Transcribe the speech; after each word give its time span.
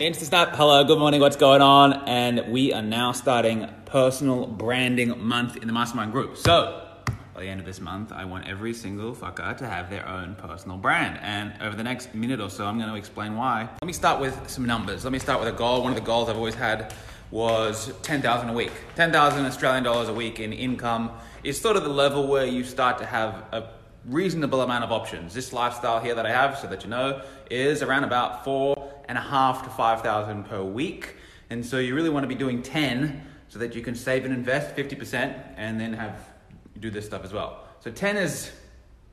InstaSnap, 0.00 0.56
hello, 0.56 0.82
good 0.82 0.98
morning, 0.98 1.20
what's 1.20 1.36
going 1.36 1.60
on? 1.60 1.92
And 2.08 2.50
we 2.50 2.72
are 2.72 2.80
now 2.80 3.12
starting 3.12 3.68
personal 3.84 4.46
branding 4.46 5.22
month 5.22 5.58
in 5.58 5.66
the 5.66 5.74
mastermind 5.74 6.12
group. 6.12 6.38
So, 6.38 6.88
by 7.34 7.42
the 7.42 7.48
end 7.48 7.60
of 7.60 7.66
this 7.66 7.82
month, 7.82 8.10
I 8.10 8.24
want 8.24 8.48
every 8.48 8.72
single 8.72 9.14
fucker 9.14 9.54
to 9.58 9.66
have 9.66 9.90
their 9.90 10.08
own 10.08 10.36
personal 10.36 10.78
brand. 10.78 11.18
And 11.20 11.52
over 11.60 11.76
the 11.76 11.82
next 11.82 12.14
minute 12.14 12.40
or 12.40 12.48
so, 12.48 12.64
I'm 12.64 12.78
going 12.78 12.88
to 12.88 12.96
explain 12.96 13.36
why. 13.36 13.68
Let 13.82 13.86
me 13.86 13.92
start 13.92 14.22
with 14.22 14.48
some 14.48 14.64
numbers. 14.64 15.04
Let 15.04 15.12
me 15.12 15.18
start 15.18 15.38
with 15.38 15.50
a 15.50 15.58
goal. 15.58 15.82
One 15.82 15.92
of 15.92 15.98
the 15.98 16.06
goals 16.06 16.30
I've 16.30 16.36
always 16.38 16.54
had 16.54 16.94
was 17.30 17.92
10,000 18.00 18.48
a 18.48 18.54
week. 18.54 18.72
10,000 18.96 19.44
Australian 19.44 19.84
dollars 19.84 20.08
a 20.08 20.14
week 20.14 20.40
in 20.40 20.54
income 20.54 21.10
is 21.44 21.60
sort 21.60 21.76
of 21.76 21.84
the 21.84 21.90
level 21.90 22.26
where 22.26 22.46
you 22.46 22.64
start 22.64 22.96
to 23.00 23.04
have 23.04 23.44
a 23.52 23.68
reasonable 24.06 24.62
amount 24.62 24.84
of 24.84 24.92
options. 24.92 25.34
This 25.34 25.52
lifestyle 25.52 26.00
here 26.00 26.14
that 26.14 26.26
I 26.26 26.30
have, 26.30 26.58
so 26.58 26.66
that 26.68 26.84
you 26.84 26.90
know, 26.90 27.22
is 27.50 27.82
around 27.82 28.04
about 28.04 28.44
four 28.44 28.92
and 29.08 29.18
a 29.18 29.20
half 29.20 29.64
to 29.64 29.70
5,000 29.70 30.44
per 30.44 30.62
week. 30.62 31.16
And 31.50 31.64
so 31.64 31.78
you 31.78 31.94
really 31.94 32.10
want 32.10 32.24
to 32.24 32.28
be 32.28 32.34
doing 32.34 32.62
10 32.62 33.26
so 33.48 33.58
that 33.58 33.74
you 33.74 33.82
can 33.82 33.94
save 33.94 34.24
and 34.24 34.32
invest 34.32 34.76
50% 34.76 35.54
and 35.56 35.80
then 35.80 35.92
have 35.94 36.30
do 36.78 36.90
this 36.90 37.04
stuff 37.04 37.24
as 37.24 37.32
well. 37.32 37.64
So 37.80 37.90
10 37.90 38.16
is 38.16 38.50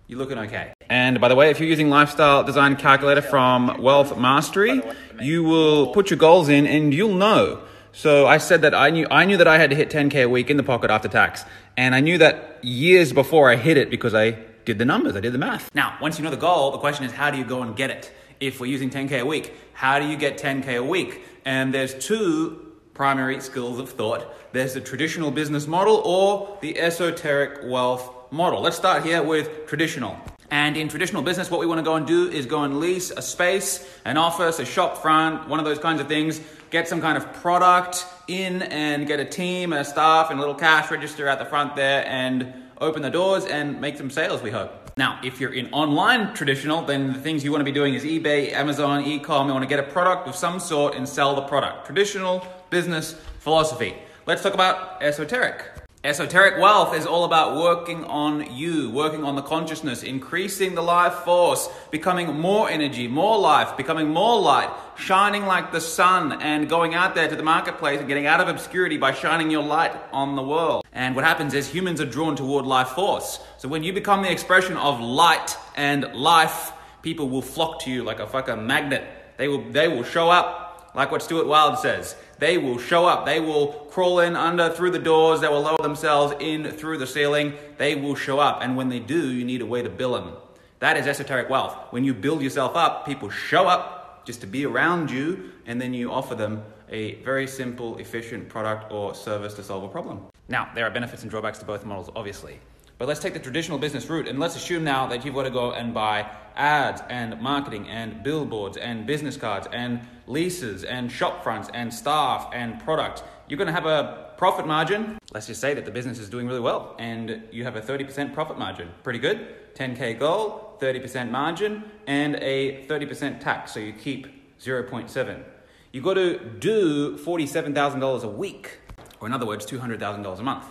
you're 0.08 0.20
looking 0.20 0.38
okay. 0.38 0.73
And 0.90 1.20
by 1.20 1.28
the 1.28 1.36
way, 1.36 1.50
if 1.50 1.59
you're 1.59 1.67
using 1.67 1.90
lifestyle 1.90 2.44
design 2.44 2.78
calculator 2.78 3.22
from 3.22 3.81
Wealth 3.81 4.17
Mastery, 4.17 4.81
you 5.20 5.44
will 5.44 5.94
put 5.94 6.09
your 6.09 6.17
goals 6.17 6.48
in 6.48 6.66
and 6.66 6.94
you'll 6.94 7.16
know. 7.16 7.62
So 7.92 8.26
I 8.26 8.38
said 8.38 8.62
that 8.62 8.73
I 8.73 8.90
knew 8.92 9.08
I 9.12 9.26
knew 9.26 9.38
that 9.38 9.48
I 9.48 9.58
had 9.58 9.72
to 9.72 9.76
hit 9.76 9.90
10k 9.90 10.23
a 10.23 10.30
week 10.30 10.50
in 10.50 10.56
the 10.56 10.64
pocket 10.64 10.92
after 10.92 11.09
tax. 11.09 11.44
And 11.76 11.94
I 11.94 12.00
knew 12.00 12.17
that 12.20 12.64
years 12.64 13.12
before 13.12 13.52
I 13.52 13.56
hit 13.56 13.76
it 13.76 13.90
because 13.90 14.14
I 14.14 14.38
did 14.67 14.77
the 14.77 14.85
numbers, 14.85 15.16
I 15.16 15.20
did 15.21 15.34
the 15.34 15.39
math. 15.39 15.73
Now, 15.73 15.98
once 15.99 16.20
you 16.20 16.23
know 16.23 16.30
the 16.30 16.38
goal, 16.38 16.71
the 16.71 16.77
question 16.77 17.05
is 17.05 17.12
how 17.12 17.31
do 17.31 17.38
you 17.38 17.45
go 17.45 17.63
and 17.63 17.75
get 17.75 17.89
it? 17.89 18.13
if 18.39 18.59
we're 18.59 18.67
using 18.67 18.89
10K 18.89 19.21
a 19.21 19.25
week. 19.25 19.53
How 19.73 19.99
do 19.99 20.08
you 20.08 20.17
get 20.17 20.38
10K 20.38 20.77
a 20.77 20.84
week? 20.84 21.23
And 21.45 21.73
there's 21.73 21.94
two 21.94 22.73
primary 22.94 23.39
schools 23.41 23.80
of 23.80 23.89
thought 23.91 24.33
there's 24.53 24.73
the 24.73 24.81
traditional 24.81 25.30
business 25.30 25.67
model 25.67 26.02
or 26.03 26.58
the 26.61 26.80
esoteric 26.80 27.59
wealth 27.64 28.31
model. 28.31 28.61
Let's 28.61 28.77
start 28.77 29.03
here 29.03 29.22
with 29.22 29.67
traditional. 29.67 30.17
And 30.50 30.77
in 30.77 30.88
traditional 30.88 31.22
business, 31.22 31.52
what 31.52 31.59
we 31.59 31.67
want 31.67 31.80
to 31.80 31.83
go 31.83 31.95
and 31.95 32.08
do 32.08 32.30
is 32.30 32.45
go 32.45 32.64
and 32.64 32.80
lease 32.80 33.11
a 33.11 33.22
space, 33.22 33.88
an 34.05 34.17
office, 34.17 34.59
a 34.59 34.66
shop 34.66 34.97
front, 34.97 35.47
one 35.47 35.59
of 35.59 35.66
those 35.66 35.77
kinds 35.77 36.02
of 36.02 36.08
things, 36.08 36.42
get 36.72 36.88
some 36.88 37.02
kind 37.02 37.17
of 37.17 37.33
product 37.33 38.05
in 38.27 38.61
and 38.64 39.05
get 39.05 39.20
a 39.20 39.25
team 39.25 39.73
and 39.73 39.81
a 39.81 39.86
staff 39.86 40.31
and 40.31 40.39
a 40.39 40.42
little 40.42 40.55
cash 40.55 40.89
register 40.89 41.27
at 41.27 41.38
the 41.38 41.45
front 41.45 41.75
there 41.75 42.05
and 42.08 42.53
open 42.80 43.02
the 43.02 43.09
doors 43.09 43.45
and 43.45 43.80
make 43.81 43.97
some 43.97 44.09
sales, 44.09 44.42
we 44.42 44.52
hope. 44.52 44.72
Now, 44.97 45.20
if 45.23 45.39
you're 45.39 45.53
in 45.53 45.72
online 45.72 46.33
traditional, 46.33 46.81
then 46.81 47.14
the 47.14 47.20
things 47.20 47.44
you 47.44 47.52
want 47.52 47.61
to 47.61 47.66
be 47.66 47.72
doing 47.72 47.94
is 47.94 48.03
eBay, 48.03 48.52
Amazon, 48.52 49.03
e-com. 49.03 49.47
You 49.47 49.53
want 49.53 49.64
to 49.64 49.70
get 49.70 49.80
a 49.80 49.92
product 49.92 50.28
of 50.28 50.36
some 50.36 50.59
sort 50.59 50.95
and 50.95 51.08
sell 51.08 51.36
the 51.36 51.44
product. 51.44 51.86
Traditional 51.86 52.45
business 52.70 53.14
philosophy. 53.39 53.95
Let's 54.25 54.42
talk 54.42 54.53
about 54.53 55.02
esoteric. 55.03 55.77
Esoteric 56.03 56.59
wealth 56.59 56.95
is 56.95 57.08
all 57.08 57.26
about 57.26 57.58
working 57.58 58.06
on 58.06 58.56
you, 58.56 58.92
working 58.92 59.23
on 59.23 59.36
the 59.36 59.42
consciousness, 59.42 60.04
increasing 60.04 60.76
the 60.76 60.81
life 60.81 61.14
force, 61.26 61.70
becoming 61.89 62.39
more 62.39 62.70
energy, 62.70 63.08
more 63.08 63.39
life, 63.39 63.76
becoming 63.76 64.08
more 64.08 64.39
light, 64.39 64.70
shining 64.95 65.48
like 65.48 65.72
the 65.72 65.81
sun, 65.81 66.39
and 66.39 66.70
going 66.70 66.94
out 66.94 67.16
there 67.16 67.28
to 67.28 67.36
the 67.36 67.42
marketplace 67.42 67.98
and 67.98 68.08
getting 68.08 68.28
out 68.28 68.39
of 68.39 68.48
obscurity 68.48 68.98
by 68.98 69.12
shining 69.12 69.50
your 69.50 69.64
light 69.64 69.92
on 70.12 70.36
the 70.36 70.44
world. 70.44 70.86
And 70.94 71.16
what 71.16 71.26
happens 71.26 71.56
is 71.56 71.67
humans 71.67 72.00
are 72.00 72.06
drawn 72.06 72.36
toward 72.36 72.67
life 72.67 72.89
force. 72.89 73.39
So 73.58 73.67
when 73.67 73.82
you 73.82 73.92
become 73.92 74.22
the 74.22 74.32
expression 74.32 74.78
of 74.78 75.02
light 75.02 75.58
and 75.76 76.14
life, 76.14 76.73
people 77.02 77.28
will 77.28 77.42
flock 77.42 77.82
to 77.82 77.92
you 77.92 78.04
like 78.04 78.20
a 78.20 78.28
fucking 78.28 78.67
magnet. 78.67 79.04
They 79.38 79.48
will, 79.48 79.67
they 79.72 79.88
will 79.88 80.04
show 80.04 80.30
up 80.30 80.92
like 80.94 81.11
what 81.11 81.23
Stuart 81.23 81.48
Wilde 81.48 81.80
says. 81.80 82.16
They 82.39 82.57
will 82.57 82.77
show 82.77 83.05
up. 83.05 83.25
They 83.25 83.39
will 83.39 83.67
crawl 83.89 84.19
in 84.19 84.35
under 84.35 84.69
through 84.69 84.91
the 84.91 84.99
doors. 84.99 85.41
They 85.41 85.47
will 85.47 85.61
lower 85.61 85.81
themselves 85.81 86.35
in 86.39 86.71
through 86.71 86.99
the 86.99 87.07
ceiling. 87.07 87.53
They 87.77 87.95
will 87.95 88.16
show 88.16 88.39
up. 88.39 88.59
And 88.61 88.77
when 88.77 88.89
they 88.89 88.99
do, 88.99 89.31
you 89.31 89.43
need 89.43 89.61
a 89.61 89.65
way 89.65 89.81
to 89.81 89.89
bill 89.89 90.14
them. 90.14 90.33
That 90.80 90.97
is 90.97 91.08
esoteric 91.08 91.49
wealth. 91.49 91.76
When 91.89 92.03
you 92.03 92.14
build 92.14 92.42
yourself 92.42 92.76
up, 92.76 93.05
people 93.05 93.30
show 93.30 93.67
up 93.67 94.26
just 94.26 94.42
to 94.42 94.47
be 94.47 94.65
around 94.65 95.09
you, 95.09 95.52
and 95.65 95.81
then 95.81 95.93
you 95.93 96.11
offer 96.11 96.36
them 96.36 96.64
a 96.89 97.15
very 97.23 97.47
simple, 97.47 97.97
efficient 97.97 98.49
product 98.49 98.92
or 98.92 99.15
service 99.15 99.53
to 99.55 99.64
solve 99.64 99.83
a 99.83 99.87
problem. 99.87 100.21
Now, 100.49 100.70
there 100.76 100.86
are 100.86 100.92
benefits 100.92 101.23
and 101.23 101.31
drawbacks 101.31 101.59
to 101.59 101.65
both 101.65 101.86
models, 101.86 102.09
obviously. 102.15 102.59
But 102.97 103.08
let's 103.08 103.19
take 103.19 103.33
the 103.33 103.39
traditional 103.39 103.77
business 103.77 104.09
route 104.09 104.27
and 104.27 104.39
let's 104.39 104.55
assume 104.55 104.83
now 104.83 105.05
that 105.08 105.23
you've 105.23 105.35
got 105.35 105.43
to 105.43 105.52
go 105.52 105.71
and 105.71 105.93
buy 105.93 106.31
ads 106.55 107.02
and 107.09 107.39
marketing 107.39 107.87
and 107.87 108.23
billboards 108.23 108.75
and 108.75 109.05
business 109.05 109.37
cards 109.37 109.67
and 109.71 110.02
leases 110.25 110.83
and 110.83 111.11
shop 111.11 111.43
fronts 111.43 111.69
and 111.75 111.93
staff 111.93 112.49
and 112.53 112.80
product. 112.83 113.23
You're 113.47 113.58
going 113.58 113.67
to 113.67 113.73
have 113.73 113.85
a 113.85 114.31
profit 114.37 114.65
margin. 114.65 115.19
Let's 115.31 115.45
just 115.45 115.61
say 115.61 115.75
that 115.75 115.85
the 115.85 115.91
business 115.91 116.17
is 116.17 116.27
doing 116.27 116.47
really 116.47 116.59
well 116.59 116.95
and 116.97 117.43
you 117.52 117.63
have 117.65 117.75
a 117.75 117.81
30% 117.81 118.33
profit 118.33 118.58
margin. 118.58 118.89
Pretty 119.03 119.19
good. 119.19 119.75
10K 119.75 120.17
goal, 120.17 120.75
30% 120.81 121.29
margin, 121.29 121.83
and 122.08 122.35
a 122.37 122.83
30% 122.87 123.39
tax. 123.39 123.73
So 123.73 123.79
you 123.79 123.93
keep 123.93 124.58
0.7. 124.59 125.43
You've 125.91 126.03
got 126.03 126.15
to 126.15 126.39
do 126.39 127.15
$47,000 127.15 128.24
a 128.24 128.27
week, 128.27 128.79
or 129.19 129.27
in 129.27 129.33
other 129.33 129.45
words, 129.45 129.68
$200,000 129.68 130.39
a 130.39 130.44
month 130.44 130.65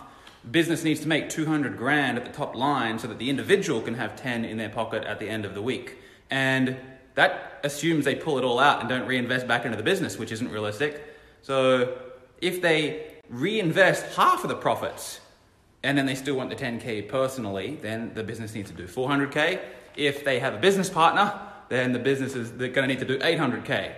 business 0.49 0.83
needs 0.83 0.99
to 1.01 1.07
make 1.07 1.29
200 1.29 1.77
grand 1.77 2.17
at 2.17 2.25
the 2.25 2.31
top 2.31 2.55
line 2.55 2.99
so 2.99 3.07
that 3.07 3.19
the 3.19 3.29
individual 3.29 3.81
can 3.81 3.95
have 3.95 4.15
10 4.15 4.45
in 4.45 4.57
their 4.57 4.69
pocket 4.69 5.03
at 5.03 5.19
the 5.19 5.29
end 5.29 5.45
of 5.45 5.53
the 5.53 5.61
week. 5.61 5.97
And 6.29 6.77
that 7.15 7.59
assumes 7.63 8.05
they 8.05 8.15
pull 8.15 8.37
it 8.37 8.43
all 8.43 8.59
out 8.59 8.79
and 8.79 8.89
don't 8.89 9.07
reinvest 9.07 9.47
back 9.47 9.65
into 9.65 9.77
the 9.77 9.83
business, 9.83 10.17
which 10.17 10.31
isn't 10.31 10.51
realistic. 10.51 11.03
So 11.41 11.97
if 12.41 12.61
they 12.61 13.15
reinvest 13.29 14.15
half 14.15 14.43
of 14.43 14.49
the 14.49 14.55
profits 14.55 15.19
and 15.83 15.97
then 15.97 16.05
they 16.05 16.15
still 16.15 16.35
want 16.35 16.49
the 16.49 16.55
10K 16.55 17.07
personally, 17.09 17.77
then 17.81 18.13
the 18.13 18.23
business 18.23 18.53
needs 18.53 18.69
to 18.69 18.75
do 18.75 18.87
400K. 18.87 19.59
If 19.95 20.23
they 20.23 20.39
have 20.39 20.53
a 20.53 20.59
business 20.59 20.89
partner, 20.89 21.39
then 21.69 21.91
the 21.91 21.99
business 21.99 22.35
is 22.35 22.51
going 22.51 22.73
to 22.73 22.87
need 22.87 22.99
to 22.99 23.05
do 23.05 23.19
800K. 23.19 23.93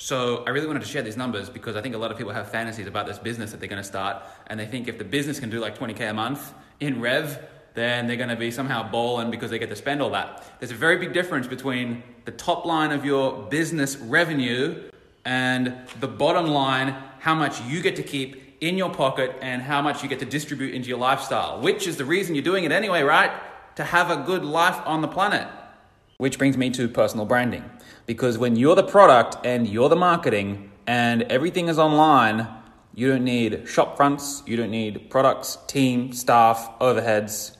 So 0.00 0.44
I 0.46 0.50
really 0.50 0.68
wanted 0.68 0.82
to 0.82 0.88
share 0.88 1.02
these 1.02 1.16
numbers 1.16 1.50
because 1.50 1.74
I 1.74 1.82
think 1.82 1.96
a 1.96 1.98
lot 1.98 2.12
of 2.12 2.16
people 2.16 2.32
have 2.32 2.48
fantasies 2.48 2.86
about 2.86 3.06
this 3.06 3.18
business 3.18 3.50
that 3.50 3.58
they're 3.58 3.68
going 3.68 3.82
to 3.82 3.88
start, 3.88 4.22
and 4.46 4.58
they 4.58 4.64
think 4.64 4.86
if 4.86 4.96
the 4.96 5.04
business 5.04 5.40
can 5.40 5.50
do 5.50 5.58
like 5.58 5.76
20k 5.76 6.08
a 6.08 6.14
month 6.14 6.54
in 6.78 7.00
rev, 7.00 7.44
then 7.74 8.06
they're 8.06 8.16
going 8.16 8.28
to 8.28 8.36
be 8.36 8.52
somehow 8.52 8.88
balling 8.88 9.30
because 9.30 9.50
they 9.50 9.58
get 9.58 9.68
to 9.70 9.76
spend 9.76 10.00
all 10.00 10.10
that. 10.10 10.44
There's 10.60 10.70
a 10.70 10.76
very 10.76 10.98
big 10.98 11.12
difference 11.12 11.48
between 11.48 12.04
the 12.26 12.30
top 12.30 12.64
line 12.64 12.92
of 12.92 13.04
your 13.04 13.42
business 13.48 13.96
revenue 13.96 14.88
and 15.24 15.76
the 15.98 16.08
bottom 16.08 16.46
line, 16.46 16.94
how 17.18 17.34
much 17.34 17.60
you 17.62 17.82
get 17.82 17.96
to 17.96 18.04
keep 18.04 18.56
in 18.60 18.78
your 18.78 18.90
pocket 18.90 19.34
and 19.42 19.62
how 19.62 19.82
much 19.82 20.04
you 20.04 20.08
get 20.08 20.20
to 20.20 20.24
distribute 20.24 20.74
into 20.74 20.88
your 20.88 20.98
lifestyle, 20.98 21.60
which 21.60 21.88
is 21.88 21.96
the 21.96 22.04
reason 22.04 22.36
you're 22.36 22.44
doing 22.44 22.62
it 22.62 22.70
anyway, 22.70 23.02
right? 23.02 23.32
To 23.76 23.84
have 23.84 24.10
a 24.10 24.22
good 24.24 24.44
life 24.44 24.80
on 24.86 25.02
the 25.02 25.08
planet. 25.08 25.48
Which 26.18 26.36
brings 26.36 26.56
me 26.56 26.70
to 26.70 26.88
personal 26.88 27.26
branding. 27.26 27.62
Because 28.04 28.38
when 28.38 28.56
you're 28.56 28.74
the 28.74 28.82
product 28.82 29.36
and 29.46 29.68
you're 29.68 29.88
the 29.88 29.94
marketing 29.94 30.72
and 30.84 31.22
everything 31.22 31.68
is 31.68 31.78
online, 31.78 32.48
you 32.92 33.08
don't 33.08 33.22
need 33.22 33.68
shop 33.68 33.96
fronts, 33.96 34.42
you 34.44 34.56
don't 34.56 34.72
need 34.72 35.10
products, 35.10 35.58
team, 35.68 36.12
staff, 36.12 36.72
overheads. 36.80 37.56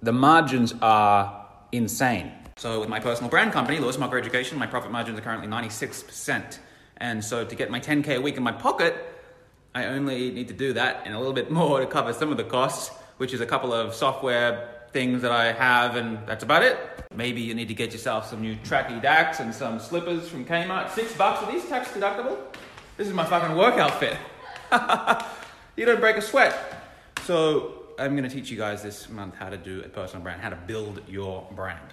The 0.00 0.10
margins 0.10 0.72
are 0.80 1.48
insane. 1.70 2.32
So 2.56 2.80
with 2.80 2.88
my 2.88 2.98
personal 2.98 3.28
brand 3.28 3.52
company, 3.52 3.78
Lewis 3.78 3.98
Mocker 3.98 4.16
Education, 4.16 4.58
my 4.58 4.66
profit 4.66 4.90
margins 4.90 5.18
are 5.18 5.22
currently 5.22 5.46
96%. 5.46 6.60
And 6.96 7.22
so 7.22 7.44
to 7.44 7.54
get 7.54 7.70
my 7.70 7.78
10K 7.78 8.16
a 8.16 8.20
week 8.22 8.38
in 8.38 8.42
my 8.42 8.52
pocket, 8.52 8.96
I 9.74 9.84
only 9.84 10.30
need 10.30 10.48
to 10.48 10.54
do 10.54 10.72
that 10.72 11.02
and 11.04 11.14
a 11.14 11.18
little 11.18 11.34
bit 11.34 11.50
more 11.60 11.80
to 11.80 11.86
cover 11.86 12.14
some 12.14 12.30
of 12.30 12.38
the 12.38 12.44
costs, 12.44 12.88
which 13.18 13.34
is 13.34 13.42
a 13.42 13.46
couple 13.46 13.74
of 13.74 13.94
software 13.94 14.79
things 14.92 15.22
that 15.22 15.32
I 15.32 15.52
have, 15.52 15.96
and 15.96 16.18
that's 16.26 16.42
about 16.42 16.62
it. 16.62 16.78
Maybe 17.14 17.40
you 17.40 17.54
need 17.54 17.68
to 17.68 17.74
get 17.74 17.92
yourself 17.92 18.28
some 18.28 18.40
new 18.40 18.56
tracky 18.56 19.00
dacks 19.00 19.40
and 19.40 19.54
some 19.54 19.78
slippers 19.80 20.28
from 20.28 20.44
Kmart. 20.44 20.90
Six 20.90 21.12
bucks. 21.16 21.42
Are 21.42 21.50
these 21.50 21.66
tax 21.66 21.88
deductible? 21.88 22.38
This 22.96 23.08
is 23.08 23.14
my 23.14 23.24
fucking 23.24 23.56
work 23.56 23.74
outfit. 23.76 24.16
you 25.76 25.86
don't 25.86 26.00
break 26.00 26.16
a 26.16 26.22
sweat. 26.22 26.54
So 27.24 27.80
I'm 27.98 28.16
going 28.16 28.28
to 28.28 28.34
teach 28.34 28.50
you 28.50 28.56
guys 28.56 28.82
this 28.82 29.08
month 29.08 29.34
how 29.36 29.50
to 29.50 29.56
do 29.56 29.82
a 29.84 29.88
personal 29.88 30.22
brand, 30.22 30.40
how 30.40 30.50
to 30.50 30.56
build 30.56 31.02
your 31.08 31.48
brand. 31.54 31.92